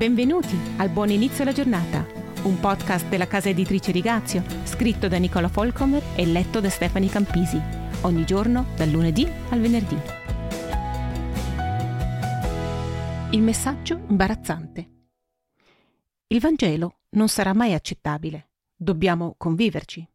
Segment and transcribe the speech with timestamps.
[0.00, 2.06] Benvenuti al Buon Inizio alla Giornata,
[2.44, 7.60] un podcast della casa editrice Rigazio, scritto da Nicola Folcomer e letto da Stefani Campisi,
[8.00, 9.96] ogni giorno dal lunedì al venerdì.
[13.32, 14.90] Il messaggio imbarazzante.
[16.28, 20.08] Il Vangelo non sarà mai accettabile, dobbiamo conviverci.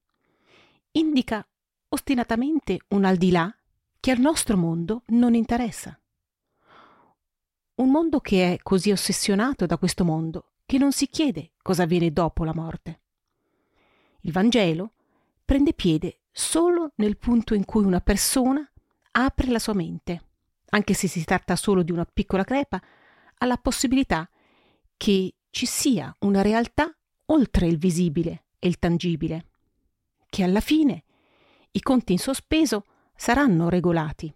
[0.93, 1.47] Indica
[1.89, 3.55] ostinatamente un al di là
[3.99, 5.95] che al nostro mondo non interessa.
[7.75, 12.11] Un mondo che è così ossessionato da questo mondo che non si chiede cosa avviene
[12.11, 13.01] dopo la morte.
[14.21, 14.93] Il Vangelo
[15.43, 18.65] prende piede solo nel punto in cui una persona
[19.11, 20.23] apre la sua mente,
[20.69, 22.81] anche se si tratta solo di una piccola crepa,
[23.39, 24.29] alla possibilità
[24.95, 29.47] che ci sia una realtà oltre il visibile e il tangibile,
[30.29, 31.03] che alla fine
[31.71, 32.85] i conti in sospeso
[33.15, 34.33] saranno regolati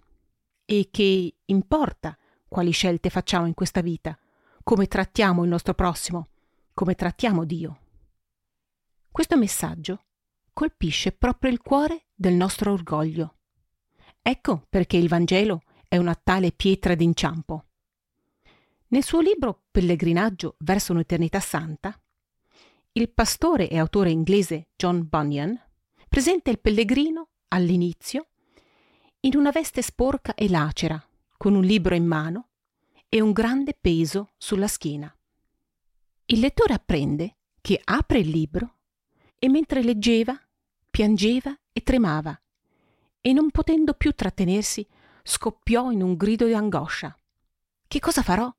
[0.65, 2.17] e che importa
[2.49, 4.17] quali scelte facciamo in questa vita,
[4.63, 6.27] come trattiamo il nostro prossimo,
[6.73, 7.79] come trattiamo Dio.
[9.11, 10.03] Questo messaggio
[10.51, 13.35] colpisce proprio il cuore del nostro orgoglio.
[14.21, 17.65] Ecco perché il Vangelo è una tale pietra d'inciampo.
[18.87, 21.97] Nel suo libro Pellegrinaggio verso un'eternità santa,
[22.93, 25.57] il pastore e autore inglese John Bunyan
[26.07, 28.27] presenta il pellegrino all'inizio
[29.21, 31.01] in una veste sporca e lacera,
[31.39, 32.49] con un libro in mano
[33.07, 35.09] e un grande peso sulla schiena.
[36.25, 38.75] Il lettore apprende che apre il libro
[39.39, 40.37] e mentre leggeva
[40.89, 42.37] piangeva e tremava
[43.21, 44.85] e non potendo più trattenersi
[45.23, 47.17] scoppiò in un grido di angoscia.
[47.87, 48.53] Che cosa farò?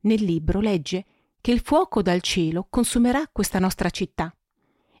[0.00, 1.04] Nel libro legge
[1.40, 4.34] che il fuoco dal cielo consumerà questa nostra città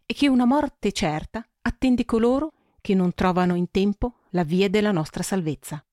[0.06, 4.92] e che una morte certa attende coloro che non trovano in tempo la via della
[4.92, 5.84] nostra salvezza.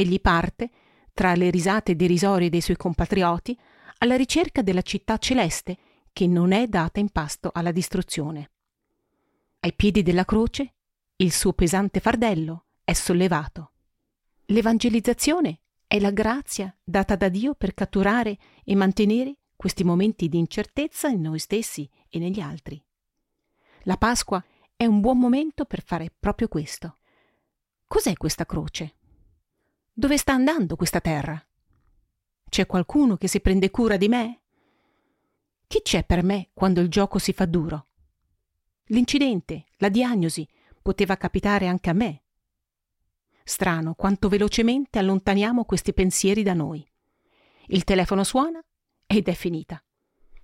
[0.00, 0.70] Egli parte,
[1.12, 3.58] tra le risate derisorie dei suoi compatrioti,
[3.98, 5.76] alla ricerca della città celeste
[6.12, 8.52] che non è data in pasto alla distruzione.
[9.58, 10.74] Ai piedi della croce
[11.16, 13.72] il suo pesante fardello è sollevato.
[14.46, 21.08] L'evangelizzazione è la grazia data da Dio per catturare e mantenere questi momenti di incertezza
[21.08, 22.80] in noi stessi e negli altri.
[23.82, 24.40] La Pasqua
[24.76, 26.98] è un buon momento per fare proprio questo.
[27.88, 28.97] Cos'è questa croce?
[29.98, 31.44] Dove sta andando questa terra?
[32.48, 34.42] C'è qualcuno che si prende cura di me?
[35.66, 37.86] Chi c'è per me quando il gioco si fa duro?
[38.90, 40.46] L'incidente, la diagnosi,
[40.80, 42.22] poteva capitare anche a me.
[43.42, 46.88] Strano quanto velocemente allontaniamo questi pensieri da noi.
[47.66, 48.64] Il telefono suona
[49.04, 49.82] ed è finita.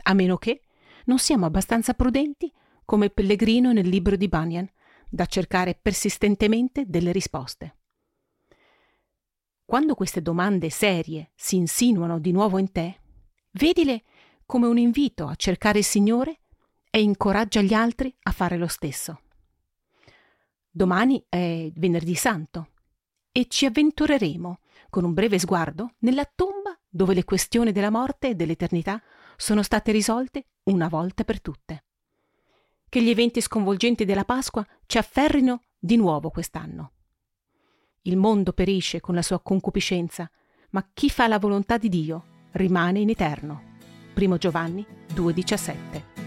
[0.02, 0.62] A meno che
[1.04, 2.52] non siamo abbastanza prudenti
[2.84, 4.68] come il pellegrino nel libro di Bunyan
[5.08, 7.76] da cercare persistentemente delle risposte.
[9.66, 13.00] Quando queste domande serie si insinuano di nuovo in te,
[13.52, 14.02] vedile
[14.44, 16.40] come un invito a cercare il Signore
[16.90, 19.20] e incoraggia gli altri a fare lo stesso.
[20.70, 22.72] Domani è venerdì santo
[23.32, 24.58] e ci avventureremo
[24.90, 29.02] con un breve sguardo nella tomba dove le questioni della morte e dell'eternità
[29.36, 31.84] sono state risolte una volta per tutte.
[32.88, 36.93] Che gli eventi sconvolgenti della Pasqua ci afferrino di nuovo quest'anno.
[38.06, 40.30] Il mondo perisce con la sua concupiscenza,
[40.70, 43.72] ma chi fa la volontà di Dio rimane in eterno.
[44.14, 44.84] 1 Giovanni
[45.14, 46.23] 2,17